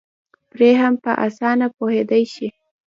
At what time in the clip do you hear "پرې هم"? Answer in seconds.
0.51-0.93